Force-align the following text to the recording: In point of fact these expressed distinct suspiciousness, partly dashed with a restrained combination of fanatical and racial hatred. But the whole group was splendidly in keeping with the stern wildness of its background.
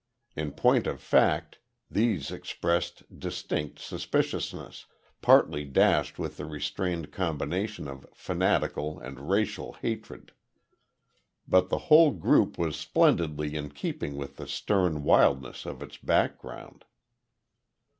In 0.35 0.53
point 0.53 0.87
of 0.87 0.99
fact 0.99 1.59
these 1.87 2.31
expressed 2.31 3.03
distinct 3.19 3.77
suspiciousness, 3.77 4.87
partly 5.21 5.63
dashed 5.63 6.17
with 6.17 6.39
a 6.39 6.45
restrained 6.45 7.11
combination 7.11 7.87
of 7.87 8.07
fanatical 8.15 8.97
and 8.99 9.29
racial 9.29 9.73
hatred. 9.73 10.31
But 11.47 11.69
the 11.69 11.77
whole 11.91 12.09
group 12.09 12.57
was 12.57 12.75
splendidly 12.77 13.53
in 13.55 13.69
keeping 13.73 14.17
with 14.17 14.37
the 14.37 14.47
stern 14.47 15.03
wildness 15.03 15.67
of 15.67 15.83
its 15.83 15.97
background. 15.97 16.83